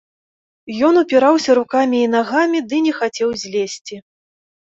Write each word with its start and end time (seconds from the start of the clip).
Ён 0.87 0.95
упіраўся 1.01 1.51
рукамі 1.59 1.97
і 2.05 2.09
нагамі 2.15 2.59
ды 2.71 2.75
не 2.87 2.93
хацеў 3.01 3.29
злезці. 3.43 3.95